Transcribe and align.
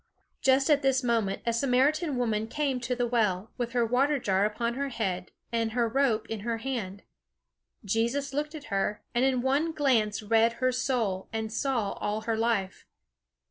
Just 0.41 0.71
at 0.71 0.81
this 0.81 1.03
moment 1.03 1.43
a 1.45 1.53
Samaritan 1.53 2.17
woman 2.17 2.47
came 2.47 2.79
to 2.79 2.95
the 2.95 3.05
well, 3.05 3.51
with 3.59 3.73
her 3.73 3.85
water 3.85 4.17
jar 4.17 4.45
upon 4.45 4.73
her 4.73 4.89
head, 4.89 5.29
and 5.51 5.73
her 5.73 5.87
rope 5.87 6.27
in 6.27 6.39
her 6.39 6.57
hand. 6.57 7.03
Jesus 7.85 8.33
looked 8.33 8.55
at 8.55 8.63
her, 8.73 9.03
and 9.13 9.23
in 9.23 9.41
one 9.43 9.71
glance 9.71 10.23
read 10.23 10.53
her 10.53 10.71
soul, 10.71 11.29
and 11.31 11.53
saw 11.53 11.91
all 12.01 12.21
her 12.21 12.35
life. 12.35 12.87